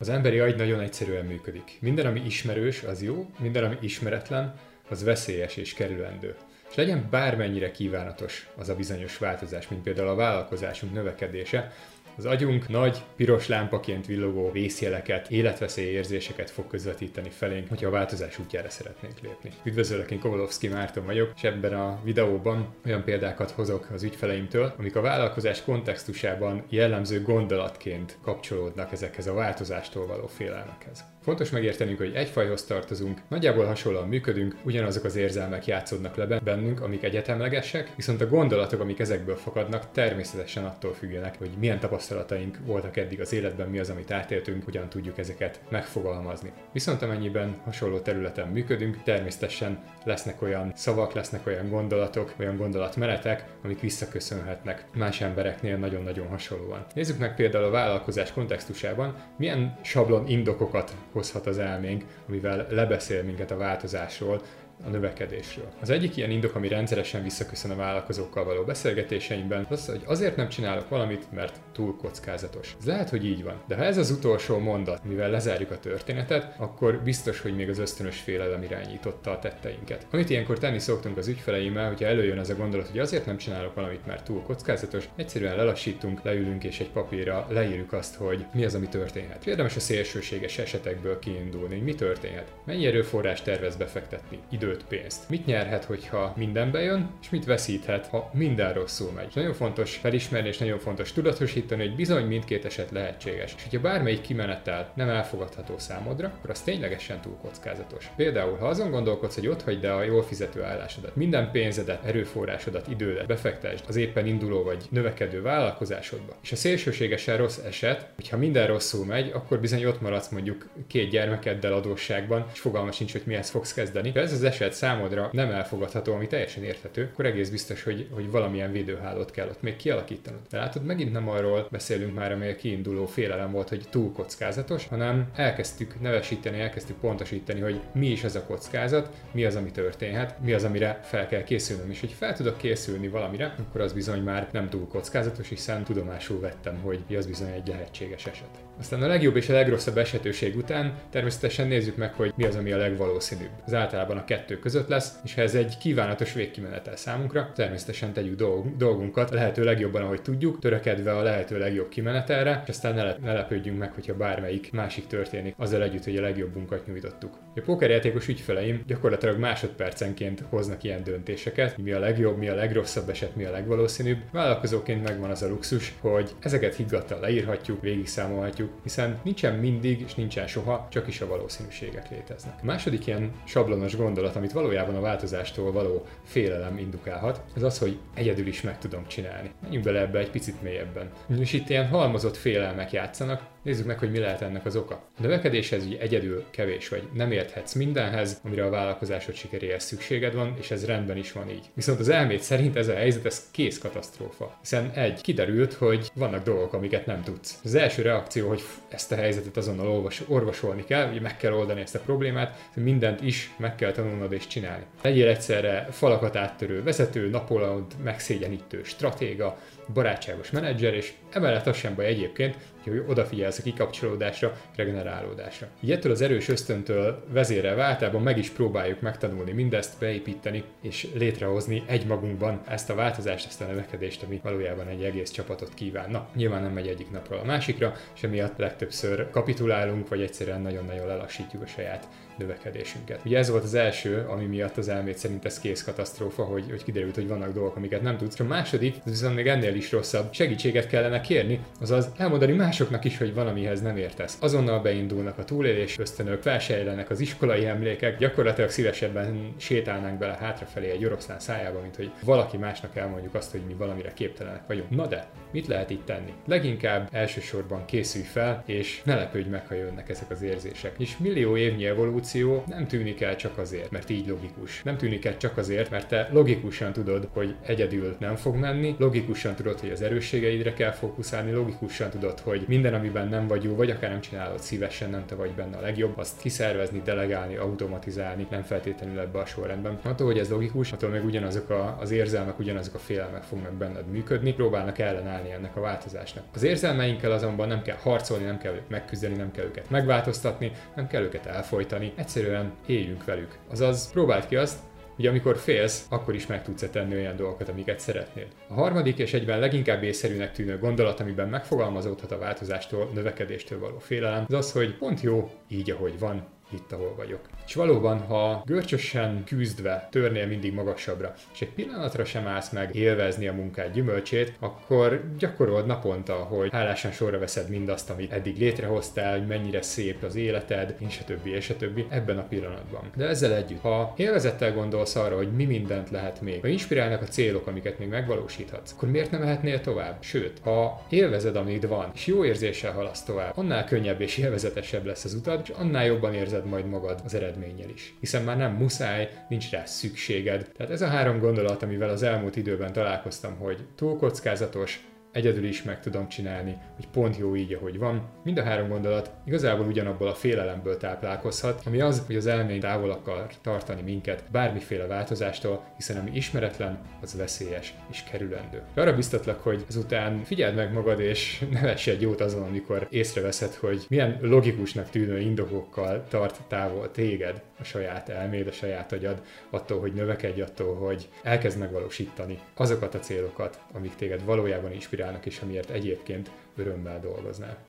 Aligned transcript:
Az 0.00 0.08
emberi 0.08 0.38
agy 0.38 0.56
nagyon 0.56 0.80
egyszerűen 0.80 1.24
működik. 1.24 1.78
Minden, 1.80 2.06
ami 2.06 2.20
ismerős, 2.20 2.82
az 2.82 3.02
jó, 3.02 3.30
minden, 3.38 3.64
ami 3.64 3.76
ismeretlen, 3.80 4.54
az 4.88 5.04
veszélyes 5.04 5.56
és 5.56 5.74
kerülendő. 5.74 6.36
És 6.70 6.74
legyen 6.74 7.06
bármennyire 7.10 7.70
kívánatos 7.70 8.48
az 8.56 8.68
a 8.68 8.74
bizonyos 8.74 9.18
változás, 9.18 9.68
mint 9.68 9.82
például 9.82 10.08
a 10.08 10.14
vállalkozásunk 10.14 10.92
növekedése, 10.92 11.72
az 12.18 12.26
agyunk 12.26 12.68
nagy, 12.68 13.02
piros 13.16 13.48
lámpaként 13.48 14.06
villogó 14.06 14.50
vészjeleket, 14.50 15.30
életveszélyérzéseket 15.30 16.50
fog 16.50 16.66
közvetíteni 16.66 17.30
felénk, 17.30 17.68
hogyha 17.68 17.86
a 17.86 17.90
változás 17.90 18.38
útjára 18.38 18.70
szeretnénk 18.70 19.20
lépni. 19.20 19.50
Üdvözöllek, 19.64 20.10
én 20.10 20.20
Kovalowski 20.20 20.68
Márton 20.68 21.04
vagyok, 21.04 21.32
és 21.36 21.42
ebben 21.42 21.72
a 21.72 22.00
videóban 22.04 22.74
olyan 22.86 23.04
példákat 23.04 23.50
hozok 23.50 23.88
az 23.92 24.02
ügyfeleimtől, 24.02 24.74
amik 24.78 24.96
a 24.96 25.00
vállalkozás 25.00 25.62
kontextusában 25.62 26.64
jellemző 26.68 27.22
gondolatként 27.22 28.18
kapcsolódnak 28.22 28.92
ezekhez 28.92 29.26
a 29.26 29.34
változástól 29.34 30.06
való 30.06 30.26
félelmekhez. 30.26 31.04
Fontos 31.28 31.50
megértenünk, 31.50 31.98
hogy 31.98 32.12
egy 32.14 32.28
fajhoz 32.28 32.64
tartozunk, 32.64 33.18
nagyjából 33.28 33.64
hasonlóan 33.64 34.08
működünk, 34.08 34.56
ugyanazok 34.62 35.04
az 35.04 35.16
érzelmek 35.16 35.66
játszódnak 35.66 36.16
le 36.16 36.38
bennünk, 36.38 36.80
amik 36.80 37.02
egyetemlegesek, 37.02 37.92
viszont 37.96 38.20
a 38.20 38.28
gondolatok, 38.28 38.80
amik 38.80 38.98
ezekből 38.98 39.36
fakadnak, 39.36 39.92
természetesen 39.92 40.64
attól 40.64 40.92
függenek, 40.92 41.38
hogy 41.38 41.50
milyen 41.58 41.78
tapasztalataink 41.78 42.58
voltak 42.64 42.96
eddig 42.96 43.20
az 43.20 43.32
életben, 43.32 43.68
mi 43.68 43.78
az, 43.78 43.90
amit 43.90 44.10
átéltünk, 44.10 44.64
hogyan 44.64 44.88
tudjuk 44.88 45.18
ezeket 45.18 45.60
megfogalmazni. 45.68 46.52
Viszont 46.72 47.02
amennyiben 47.02 47.56
hasonló 47.64 47.98
területen 47.98 48.48
működünk, 48.48 49.02
természetesen 49.02 49.82
lesznek 50.04 50.42
olyan 50.42 50.72
szavak, 50.74 51.12
lesznek 51.12 51.46
olyan 51.46 51.68
gondolatok, 51.68 52.34
olyan 52.40 52.56
gondolatmenetek, 52.56 53.44
amik 53.64 53.80
visszaköszönhetnek 53.80 54.84
más 54.94 55.20
embereknél 55.20 55.76
nagyon-nagyon 55.76 56.28
hasonlóan. 56.28 56.86
Nézzük 56.94 57.18
meg 57.18 57.34
például 57.34 57.64
a 57.64 57.70
vállalkozás 57.70 58.32
kontextusában, 58.32 59.14
milyen 59.36 59.78
sablon 59.82 60.26
indokokat 60.26 60.94
hozhat 61.18 61.46
az 61.46 61.58
elménk, 61.58 62.04
amivel 62.28 62.66
lebeszél 62.70 63.22
minket 63.22 63.50
a 63.50 63.56
változásról, 63.56 64.42
a 64.84 64.88
növekedésről. 64.88 65.68
Az 65.80 65.90
egyik 65.90 66.16
ilyen 66.16 66.30
indok, 66.30 66.54
ami 66.54 66.68
rendszeresen 66.68 67.22
visszaköszön 67.22 67.70
a 67.70 67.76
vállalkozókkal 67.76 68.44
való 68.44 68.62
beszélgetéseimben, 68.62 69.66
az, 69.70 69.86
hogy 69.86 70.02
azért 70.04 70.36
nem 70.36 70.48
csinálok 70.48 70.88
valamit, 70.88 71.32
mert 71.32 71.60
túl 71.72 71.96
kockázatos. 71.96 72.76
Ez 72.80 72.86
lehet, 72.86 73.08
hogy 73.08 73.24
így 73.24 73.44
van, 73.44 73.62
de 73.66 73.76
ha 73.76 73.82
ez 73.82 73.96
az 73.96 74.10
utolsó 74.10 74.58
mondat, 74.58 75.04
mivel 75.04 75.30
lezárjuk 75.30 75.70
a 75.70 75.78
történetet, 75.78 76.54
akkor 76.58 77.00
biztos, 77.02 77.40
hogy 77.40 77.56
még 77.56 77.68
az 77.68 77.78
ösztönös 77.78 78.20
félelem 78.20 78.62
irányította 78.62 79.30
a 79.30 79.38
tetteinket. 79.38 80.06
Amit 80.10 80.30
ilyenkor 80.30 80.58
tenni 80.58 80.78
szoktunk 80.78 81.16
az 81.16 81.28
ügyfeleimmel, 81.28 81.88
hogyha 81.88 82.06
előjön 82.06 82.38
ez 82.38 82.50
a 82.50 82.54
gondolat, 82.54 82.88
hogy 82.88 82.98
azért 82.98 83.26
nem 83.26 83.36
csinálok 83.36 83.74
valamit, 83.74 84.06
mert 84.06 84.24
túl 84.24 84.42
kockázatos, 84.42 85.08
egyszerűen 85.16 85.56
lelassítunk, 85.56 86.22
leülünk 86.22 86.64
és 86.64 86.80
egy 86.80 86.90
papírra 86.90 87.46
leírjuk 87.50 87.92
azt, 87.92 88.14
hogy 88.14 88.44
mi 88.54 88.64
az, 88.64 88.74
ami 88.74 88.88
történhet. 88.88 89.46
Érdemes 89.46 89.76
a 89.76 89.80
szélsőséges 89.80 90.58
esetekből 90.58 91.18
kiindulni, 91.18 91.74
hogy 91.74 91.84
mi 91.84 91.94
történhet, 91.94 92.52
mennyi 92.64 92.86
erőforrás 92.86 93.42
tervez 93.42 93.76
befektetni, 93.76 94.38
idő 94.50 94.67
időt, 94.68 94.84
pénzt. 94.84 95.28
Mit 95.28 95.46
nyerhet, 95.46 95.84
hogyha 95.84 96.32
minden 96.36 96.70
bejön, 96.70 97.10
és 97.22 97.30
mit 97.30 97.44
veszíthet, 97.44 98.06
ha 98.06 98.30
minden 98.32 98.72
rosszul 98.72 99.10
megy. 99.12 99.26
És 99.28 99.34
nagyon 99.34 99.52
fontos 99.52 99.96
felismerni, 99.96 100.48
és 100.48 100.58
nagyon 100.58 100.78
fontos 100.78 101.12
tudatosítani, 101.12 101.86
hogy 101.86 101.96
bizony 101.96 102.26
mindkét 102.26 102.64
eset 102.64 102.90
lehetséges. 102.90 103.54
És 103.56 103.62
hogyha 103.62 103.80
bármelyik 103.80 104.20
kimenettel 104.20 104.92
nem 104.94 105.08
elfogadható 105.08 105.78
számodra, 105.78 106.32
akkor 106.38 106.50
az 106.50 106.60
ténylegesen 106.60 107.20
túl 107.20 107.36
kockázatos. 107.42 108.10
Például, 108.16 108.56
ha 108.56 108.66
azon 108.66 108.90
gondolkodsz, 108.90 109.34
hogy 109.34 109.46
ott 109.46 109.62
hagyd 109.62 109.84
a 109.84 110.02
jól 110.02 110.22
fizető 110.22 110.62
állásodat, 110.62 111.16
minden 111.16 111.50
pénzedet, 111.50 112.04
erőforrásodat, 112.04 112.88
idődet 112.88 113.26
befektesd 113.26 113.84
az 113.88 113.96
éppen 113.96 114.26
induló 114.26 114.62
vagy 114.62 114.84
növekedő 114.90 115.42
vállalkozásodba, 115.42 116.36
és 116.42 116.52
a 116.52 116.56
szélsőségesen 116.56 117.36
rossz 117.36 117.58
eset, 117.58 118.06
hogyha 118.14 118.36
minden 118.36 118.66
rosszul 118.66 119.04
megy, 119.04 119.30
akkor 119.34 119.60
bizony 119.60 119.84
ott 119.84 120.00
maradsz 120.00 120.28
mondjuk 120.28 120.68
két 120.86 121.10
gyermekeddel 121.10 121.72
adósságban, 121.72 122.46
és 122.52 122.60
fogalma 122.60 122.92
sincs, 122.92 123.12
hogy 123.12 123.22
mihez 123.24 123.50
fogsz 123.50 123.74
kezdeni. 123.74 124.10
De 124.10 124.20
ez 124.20 124.32
az 124.32 124.42
eset 124.42 124.57
eset 124.60 124.72
számodra 124.72 125.28
nem 125.32 125.50
elfogadható, 125.50 126.14
ami 126.14 126.26
teljesen 126.26 126.64
érthető, 126.64 127.08
akkor 127.12 127.26
egész 127.26 127.48
biztos, 127.48 127.82
hogy, 127.82 128.08
hogy 128.10 128.30
valamilyen 128.30 128.72
védőhálót 128.72 129.30
kell 129.30 129.48
ott 129.48 129.62
még 129.62 129.76
kialakítanod. 129.76 130.40
De 130.50 130.58
látod, 130.58 130.84
megint 130.84 131.12
nem 131.12 131.28
arról 131.28 131.68
beszélünk 131.70 132.14
már, 132.14 132.32
amely 132.32 132.50
a 132.50 132.56
kiinduló 132.56 133.06
félelem 133.06 133.52
volt, 133.52 133.68
hogy 133.68 133.84
túl 133.90 134.12
kockázatos, 134.12 134.86
hanem 134.86 135.28
elkezdtük 135.34 136.00
nevesíteni, 136.00 136.60
elkezdtük 136.60 136.96
pontosítani, 136.96 137.60
hogy 137.60 137.80
mi 137.92 138.06
is 138.06 138.24
az 138.24 138.36
a 138.36 138.44
kockázat, 138.44 139.10
mi 139.32 139.44
az, 139.44 139.56
ami 139.56 139.70
történhet, 139.70 140.40
mi 140.40 140.52
az, 140.52 140.64
amire 140.64 141.00
fel 141.02 141.26
kell 141.26 141.42
készülnöm. 141.42 141.90
És 141.90 142.00
hogy 142.00 142.12
fel 142.12 142.34
tudok 142.34 142.56
készülni 142.56 143.08
valamire, 143.08 143.54
akkor 143.58 143.80
az 143.80 143.92
bizony 143.92 144.22
már 144.22 144.48
nem 144.52 144.68
túl 144.68 144.88
kockázatos, 144.88 145.48
hiszen 145.48 145.84
tudomásul 145.84 146.40
vettem, 146.40 146.78
hogy 146.82 147.16
az 147.16 147.26
bizony 147.26 147.52
egy 147.52 147.68
lehetséges 147.68 148.26
eset. 148.26 148.66
Aztán 148.78 149.02
a 149.02 149.06
legjobb 149.06 149.36
és 149.36 149.48
a 149.48 149.52
legrosszabb 149.52 149.98
esetőség 149.98 150.56
után 150.56 150.98
természetesen 151.10 151.66
nézzük 151.66 151.96
meg, 151.96 152.14
hogy 152.14 152.32
mi 152.36 152.44
az, 152.44 152.56
ami 152.56 152.72
a 152.72 152.76
legvalószínűbb. 152.76 153.50
Az 153.66 153.74
általában 153.74 154.16
a 154.16 154.24
kettő 154.24 154.47
között 154.56 154.88
lesz, 154.88 155.18
és 155.24 155.34
ha 155.34 155.40
ez 155.40 155.54
egy 155.54 155.78
kívánatos 155.78 156.32
végkimenetel 156.32 156.96
számunkra, 156.96 157.52
természetesen 157.54 158.12
tegyük 158.12 158.42
dolgunkat 158.76 159.30
a 159.30 159.34
lehető 159.34 159.64
legjobban, 159.64 160.02
ahogy 160.02 160.22
tudjuk, 160.22 160.58
törekedve 160.58 161.16
a 161.16 161.22
lehető 161.22 161.58
legjobb 161.58 161.88
kimenetelre, 161.88 162.62
és 162.64 162.68
aztán 162.68 162.94
ne, 162.94 163.02
le, 163.02 163.16
ne 163.22 163.32
lepődjünk 163.32 163.78
meg, 163.78 163.92
hogyha 163.94 164.16
bármelyik 164.16 164.72
másik 164.72 165.06
történik, 165.06 165.54
azzal 165.56 165.82
együtt, 165.82 166.04
hogy 166.04 166.16
a 166.16 166.20
legjobbunkat 166.20 166.86
nyújtottuk. 166.86 167.38
A 167.56 167.60
pókerjátékos 167.60 168.28
ügyfeleim 168.28 168.82
gyakorlatilag 168.86 169.38
másodpercenként 169.38 170.42
hoznak 170.48 170.82
ilyen 170.82 171.04
döntéseket, 171.04 171.76
mi 171.76 171.92
a 171.92 171.98
legjobb, 171.98 172.38
mi 172.38 172.48
a 172.48 172.54
legrosszabb 172.54 173.08
eset, 173.08 173.36
mi 173.36 173.44
a 173.44 173.50
legvalószínűbb. 173.50 174.18
Vállalkozóként 174.32 175.08
megvan 175.08 175.30
az 175.30 175.42
a 175.42 175.48
luxus, 175.48 175.94
hogy 176.00 176.30
ezeket 176.40 176.74
higgadtan 176.74 177.20
leírhatjuk, 177.20 177.82
végigszámolhatjuk, 177.82 178.72
hiszen 178.82 179.18
nincsen 179.22 179.54
mindig 179.54 180.00
és 180.00 180.14
nincsen 180.14 180.46
soha, 180.46 180.88
csak 180.90 181.08
is 181.08 181.20
a 181.20 181.26
valószínűségek 181.26 182.10
léteznek. 182.10 182.54
A 182.62 182.64
második 182.64 183.06
ilyen 183.06 183.32
sablonos 183.44 183.96
gondolat, 183.96 184.36
amit 184.38 184.52
valójában 184.52 184.94
a 184.94 185.00
változástól 185.00 185.72
való 185.72 186.06
félelem 186.24 186.78
indukálhat, 186.78 187.40
az 187.56 187.62
az, 187.62 187.78
hogy 187.78 187.98
egyedül 188.14 188.46
is 188.46 188.60
meg 188.60 188.78
tudom 188.78 189.06
csinálni. 189.06 189.50
Menjünk 189.62 189.84
bele 189.84 190.00
ebbe 190.00 190.18
egy 190.18 190.30
picit 190.30 190.62
mélyebben. 190.62 191.10
És 191.38 191.52
itt 191.52 191.68
ilyen 191.68 191.88
halmozott 191.88 192.36
félelmek 192.36 192.92
játszanak, 192.92 193.42
Nézzük 193.62 193.86
meg, 193.86 193.98
hogy 193.98 194.10
mi 194.10 194.18
lehet 194.18 194.42
ennek 194.42 194.66
az 194.66 194.76
oka. 194.76 194.94
A 194.94 195.22
növekedéshez 195.22 195.84
így 195.84 195.96
egyedül 196.00 196.44
kevés 196.50 196.88
vagy, 196.88 197.02
nem 197.14 197.32
érthetsz 197.32 197.74
mindenhez, 197.74 198.40
amire 198.44 198.64
a 198.64 198.70
vállalkozásod 198.70 199.34
sikeréhez 199.34 199.84
szükséged 199.84 200.34
van, 200.34 200.56
és 200.60 200.70
ez 200.70 200.86
rendben 200.86 201.16
is 201.16 201.32
van 201.32 201.50
így. 201.50 201.64
Viszont 201.74 202.00
az 202.00 202.08
elmét 202.08 202.42
szerint 202.42 202.76
ez 202.76 202.88
a 202.88 202.94
helyzet, 202.94 203.26
ez 203.26 203.46
kész 203.50 203.78
katasztrófa. 203.78 204.56
Hiszen 204.60 204.90
egy, 204.90 205.20
kiderült, 205.20 205.72
hogy 205.72 206.10
vannak 206.14 206.44
dolgok, 206.44 206.72
amiket 206.72 207.06
nem 207.06 207.22
tudsz. 207.22 207.60
Az 207.64 207.74
első 207.74 208.02
reakció, 208.02 208.48
hogy 208.48 208.62
ezt 208.88 209.12
a 209.12 209.16
helyzetet 209.16 209.56
azonnal 209.56 210.08
orvosolni 210.26 210.84
kell, 210.84 211.08
hogy 211.10 211.20
meg 211.20 211.36
kell 211.36 211.52
oldani 211.52 211.80
ezt 211.80 211.94
a 211.94 212.00
problémát, 212.00 212.68
mindent 212.74 213.22
is 213.22 213.54
meg 213.56 213.74
kell 213.74 213.92
tanulnod 213.92 214.32
és 214.32 214.46
csinálni. 214.46 214.84
Legyél 215.02 215.28
egyszerre 215.28 215.88
falakat 215.90 216.36
áttörő 216.36 216.82
vezető, 216.82 217.28
Napóleont 217.28 217.94
megszégyenítő 218.04 218.82
stratéga, 218.82 219.58
barátságos 219.92 220.50
menedzser, 220.50 220.94
és 220.94 221.12
emellett 221.32 221.66
az 221.66 221.76
sem 221.76 221.94
baj 221.94 222.06
egyébként, 222.06 222.56
hogy 222.82 223.04
odafigyelsz 223.48 223.58
a 223.58 223.62
kikapcsolódásra, 223.62 224.52
regenerálódásra. 224.76 225.66
Így 225.80 225.90
ettől 225.90 226.12
az 226.12 226.20
erős 226.20 226.48
ösztöntől 226.48 227.24
vezérelve 227.32 227.82
általában 227.82 228.22
meg 228.22 228.38
is 228.38 228.50
próbáljuk 228.50 229.00
megtanulni 229.00 229.52
mindezt, 229.52 229.98
beépíteni 229.98 230.64
és 230.82 231.08
létrehozni 231.14 231.82
egymagunkban 231.86 232.60
ezt 232.68 232.90
a 232.90 232.94
változást, 232.94 233.46
ezt 233.46 233.60
a 233.60 233.66
növekedést, 233.66 234.22
ami 234.22 234.40
valójában 234.42 234.88
egy 234.88 235.02
egész 235.02 235.30
csapatot 235.30 235.74
kíván. 235.74 236.10
Na, 236.10 236.28
nyilván 236.34 236.62
nem 236.62 236.72
megy 236.72 236.86
egyik 236.86 237.10
napról 237.10 237.38
a 237.38 237.44
másikra, 237.44 237.92
és 238.14 238.22
emiatt 238.22 238.56
legtöbbször 238.56 239.30
kapitulálunk, 239.30 240.08
vagy 240.08 240.20
egyszerűen 240.20 240.60
nagyon-nagyon 240.60 241.06
lelassítjuk 241.06 241.62
a 241.62 241.66
saját 241.66 242.08
növekedésünket. 242.38 243.20
Ugye 243.24 243.38
ez 243.38 243.50
volt 243.50 243.62
az 243.64 243.74
első, 243.74 244.26
ami 244.28 244.44
miatt 244.44 244.76
az 244.76 244.88
elmét 244.88 245.18
szerint 245.18 245.44
ez 245.44 245.58
kész 245.58 245.84
katasztrófa, 245.84 246.42
hogy, 246.44 246.64
hogy 246.70 246.84
kiderült, 246.84 247.14
hogy 247.14 247.28
vannak 247.28 247.52
dolgok, 247.52 247.76
amiket 247.76 248.02
nem 248.02 248.16
tudsz. 248.16 248.40
A 248.40 248.44
második, 248.44 248.94
ez 249.04 249.12
viszont 249.12 249.34
még 249.34 249.46
ennél 249.46 249.74
is 249.74 249.92
rosszabb, 249.92 250.32
segítséget 250.32 250.86
kellene 250.86 251.20
kérni, 251.20 251.60
azaz 251.80 252.08
elmondani 252.16 252.52
másoknak 252.52 253.04
is, 253.04 253.18
hogy 253.18 253.34
valamihez 253.38 253.80
nem 253.80 253.96
értesz. 253.96 254.38
Azonnal 254.40 254.80
beindulnak 254.80 255.38
a 255.38 255.44
túlélés 255.44 255.98
ösztönök, 255.98 256.42
felsejlenek 256.42 257.10
az 257.10 257.20
iskolai 257.20 257.66
emlékek, 257.66 258.18
gyakorlatilag 258.18 258.70
szívesebben 258.70 259.54
sétálnánk 259.56 260.18
bele 260.18 260.36
hátrafelé 260.40 260.90
egy 260.90 261.04
oroszlán 261.04 261.38
szájába, 261.38 261.80
mint 261.80 261.96
hogy 261.96 262.10
valaki 262.24 262.56
másnak 262.56 262.96
elmondjuk 262.96 263.34
azt, 263.34 263.50
hogy 263.50 263.60
mi 263.66 263.74
valamire 263.74 264.12
képtelenek 264.12 264.66
vagyunk. 264.66 264.90
Na 264.90 265.06
de, 265.06 265.26
mit 265.50 265.66
lehet 265.66 265.90
itt 265.90 266.04
tenni? 266.04 266.32
Leginkább 266.46 267.08
elsősorban 267.12 267.84
készülj 267.84 268.24
fel, 268.24 268.62
és 268.66 269.02
ne 269.04 269.14
lepődj 269.14 269.48
meg, 269.48 269.66
ha 269.66 269.74
jönnek 269.74 270.08
ezek 270.08 270.30
az 270.30 270.42
érzések. 270.42 270.94
És 270.98 271.18
millió 271.18 271.56
évnyi 271.56 271.86
evolúció 271.86 272.64
nem 272.66 272.86
tűnik 272.86 273.20
el 273.20 273.36
csak 273.36 273.58
azért, 273.58 273.90
mert 273.90 274.10
így 274.10 274.26
logikus. 274.26 274.82
Nem 274.82 274.96
tűnik 274.96 275.24
el 275.24 275.36
csak 275.36 275.56
azért, 275.56 275.90
mert 275.90 276.08
te 276.08 276.28
logikusan 276.32 276.92
tudod, 276.92 277.28
hogy 277.32 277.54
egyedül 277.66 278.16
nem 278.18 278.36
fog 278.36 278.56
menni, 278.56 278.94
logikusan 278.98 279.54
tudod, 279.54 279.80
hogy 279.80 279.90
az 279.90 280.02
erősségeidre 280.02 280.72
kell 280.72 280.92
fókuszálni, 280.92 281.50
logikusan 281.52 282.10
tudod, 282.10 282.38
hogy 282.38 282.64
minden, 282.68 282.94
amiben 282.94 283.27
nem 283.28 283.46
vagy 283.46 283.64
jó, 283.64 283.74
vagy 283.74 283.90
akár 283.90 284.10
nem 284.10 284.20
csinálod 284.20 284.58
szívesen, 284.58 285.10
nem 285.10 285.26
te 285.26 285.34
vagy 285.34 285.50
benne 285.50 285.76
a 285.76 285.80
legjobb, 285.80 286.18
azt 286.18 286.40
kiszervezni, 286.40 287.02
delegálni, 287.04 287.56
automatizálni, 287.56 288.46
nem 288.50 288.62
feltétlenül 288.62 289.18
ebbe 289.18 289.38
a 289.38 289.46
sorrendben. 289.46 289.98
Attól, 290.02 290.26
hogy 290.26 290.38
ez 290.38 290.48
logikus, 290.48 290.92
attól 290.92 291.10
meg 291.10 291.24
ugyanazok 291.24 291.70
a, 291.70 291.96
az 292.00 292.10
érzelmek, 292.10 292.58
ugyanazok 292.58 292.94
a 292.94 292.98
félelmek 292.98 293.42
fognak 293.42 293.72
benned 293.72 294.06
működni, 294.10 294.52
próbálnak 294.52 294.98
ellenállni 294.98 295.50
ennek 295.50 295.76
a 295.76 295.80
változásnak. 295.80 296.44
Az 296.54 296.62
érzelmeinkkel 296.62 297.32
azonban 297.32 297.68
nem 297.68 297.82
kell 297.82 297.96
harcolni, 297.96 298.44
nem 298.44 298.58
kell 298.58 298.72
őket 298.72 298.88
megküzdeni, 298.88 299.34
nem 299.34 299.50
kell 299.50 299.64
őket 299.64 299.90
megváltoztatni, 299.90 300.72
nem 300.94 301.06
kell 301.06 301.22
őket 301.22 301.46
elfolytani, 301.46 302.12
egyszerűen 302.14 302.72
éljünk 302.86 303.24
velük. 303.24 303.58
Azaz 303.70 304.10
próbáld 304.12 304.46
ki 304.46 304.56
azt, 304.56 304.78
hogy 305.18 305.26
amikor 305.26 305.56
félsz, 305.56 306.06
akkor 306.08 306.34
is 306.34 306.46
meg 306.46 306.64
tudsz 306.64 306.84
tenni 306.90 307.14
olyan 307.14 307.36
dolgokat, 307.36 307.68
amiket 307.68 308.00
szeretnél. 308.00 308.46
A 308.68 308.74
harmadik 308.74 309.18
és 309.18 309.34
egyben 309.34 309.58
leginkább 309.58 310.02
észszerűnek 310.02 310.52
tűnő 310.52 310.78
gondolat, 310.78 311.20
amiben 311.20 311.48
megfogalmazódhat 311.48 312.32
a 312.32 312.38
változástól, 312.38 313.10
növekedéstől 313.14 313.78
való 313.78 313.98
félelem, 313.98 314.44
az 314.48 314.54
az, 314.54 314.72
hogy 314.72 314.96
pont 314.96 315.20
jó 315.20 315.50
így, 315.68 315.90
ahogy 315.90 316.18
van, 316.18 316.46
itt, 316.70 316.92
ahol 316.92 317.14
vagyok. 317.16 317.40
És 317.66 317.74
valóban, 317.74 318.20
ha 318.20 318.62
görcsösen 318.66 319.44
küzdve 319.44 320.08
törnél 320.10 320.46
mindig 320.46 320.74
magasabbra, 320.74 321.34
és 321.54 321.60
egy 321.60 321.72
pillanatra 321.72 322.24
sem 322.24 322.46
állsz 322.46 322.70
meg 322.70 322.94
élvezni 322.94 323.48
a 323.48 323.52
munkád 323.52 323.92
gyümölcsét, 323.92 324.52
akkor 324.58 325.22
gyakorold 325.38 325.86
naponta, 325.86 326.34
hogy 326.34 326.70
hálásan 326.72 327.12
sorra 327.12 327.38
veszed 327.38 327.68
mindazt, 327.68 328.10
amit 328.10 328.32
eddig 328.32 328.58
létrehoztál, 328.58 329.38
hogy 329.38 329.46
mennyire 329.46 329.82
szép 329.82 330.22
az 330.22 330.34
életed, 330.34 330.96
és 330.98 331.18
a 331.20 331.24
többi, 331.24 331.50
és 331.50 331.70
a 331.70 331.76
többi, 331.76 332.06
ebben 332.08 332.38
a 332.38 332.46
pillanatban. 332.48 333.10
De 333.16 333.26
ezzel 333.26 333.54
együtt, 333.54 333.80
ha 333.80 334.14
élvezettel 334.16 334.72
gondolsz 334.72 335.16
arra, 335.16 335.36
hogy 335.36 335.52
mi 335.52 335.64
mindent 335.64 336.10
lehet 336.10 336.40
még, 336.40 336.60
ha 336.60 336.68
inspirálnak 336.68 337.22
a 337.22 337.26
célok, 337.26 337.66
amiket 337.66 337.98
még 337.98 338.08
megvalósíthatsz, 338.08 338.92
akkor 338.92 339.10
miért 339.10 339.30
nem 339.30 339.40
mehetnél 339.40 339.80
tovább? 339.80 340.16
Sőt, 340.22 340.58
ha 340.62 341.06
élvezed, 341.08 341.56
amit 341.56 341.86
van, 341.86 342.10
és 342.14 342.26
jó 342.26 342.44
érzéssel 342.44 342.92
halasz 342.92 343.22
tovább, 343.22 343.56
annál 343.56 343.84
könnyebb 343.84 344.20
és 344.20 344.36
élvezetesebb 344.38 345.06
lesz 345.06 345.24
az 345.24 345.34
utad, 345.34 345.60
és 345.62 345.68
annál 345.68 346.04
jobban 346.04 346.34
érzed 346.34 346.57
érzed 346.58 346.70
majd 346.70 346.86
magad 346.86 347.20
az 347.24 347.34
eredménnyel 347.34 347.88
is. 347.88 348.14
Hiszen 348.20 348.42
már 348.42 348.56
nem 348.56 348.72
muszáj, 348.72 349.28
nincs 349.48 349.70
rá 349.70 349.84
szükséged. 349.84 350.70
Tehát 350.76 350.92
ez 350.92 351.02
a 351.02 351.06
három 351.06 351.38
gondolat, 351.38 351.82
amivel 351.82 352.08
az 352.08 352.22
elmúlt 352.22 352.56
időben 352.56 352.92
találkoztam, 352.92 353.56
hogy 353.56 353.86
túl 353.94 354.16
kockázatos, 354.16 355.06
egyedül 355.38 355.64
is 355.64 355.82
meg 355.82 356.00
tudom 356.00 356.28
csinálni, 356.28 356.76
hogy 356.96 357.08
pont 357.08 357.38
jó 357.38 357.56
így, 357.56 357.72
ahogy 357.72 357.98
van. 357.98 358.28
Mind 358.44 358.58
a 358.58 358.62
három 358.62 358.88
gondolat 358.88 359.30
igazából 359.44 359.86
ugyanabból 359.86 360.28
a 360.28 360.34
félelemből 360.34 360.96
táplálkozhat, 360.96 361.82
ami 361.84 362.00
az, 362.00 362.22
hogy 362.26 362.36
az 362.36 362.46
elmény 362.46 362.80
távol 362.80 363.10
akar 363.10 363.46
tartani 363.62 364.02
minket 364.02 364.44
bármiféle 364.50 365.06
változástól, 365.06 365.84
hiszen 365.96 366.16
ami 366.16 366.30
ismeretlen, 366.32 366.98
az 367.22 367.36
veszélyes 367.36 367.94
és 368.10 368.24
kerülendő. 368.30 368.82
Arra 368.94 369.14
biztatlak, 369.14 369.60
hogy 369.60 369.84
ezután 369.88 370.42
figyeld 370.44 370.74
meg 370.74 370.92
magad, 370.92 371.20
és 371.20 371.64
ne 371.70 371.80
vess 371.80 372.06
egy 372.06 372.20
jót 372.20 372.40
azon, 372.40 372.62
amikor 372.62 373.06
észreveszed, 373.10 373.74
hogy 373.74 374.06
milyen 374.08 374.38
logikusnak 374.40 375.10
tűnő 375.10 375.40
indokokkal 375.40 376.24
tart 376.28 376.60
távol 376.68 377.10
téged 377.10 377.62
a 377.80 377.84
saját 377.84 378.28
elméd, 378.28 378.66
a 378.66 378.72
saját 378.72 379.12
agyad, 379.12 379.42
attól, 379.70 380.00
hogy 380.00 380.12
növekedj, 380.12 380.60
attól, 380.60 380.94
hogy 380.94 381.28
elkezd 381.42 381.78
megvalósítani 381.78 382.58
azokat 382.74 383.14
a 383.14 383.18
célokat, 383.18 383.80
amik 383.92 384.14
téged 384.14 384.44
valójában 384.44 384.92
inspirálnak, 385.28 385.46
és 385.46 385.60
amiért 385.60 385.90
egyébként 385.90 386.50
örömmel 386.76 387.20
dolgoznál. 387.20 387.86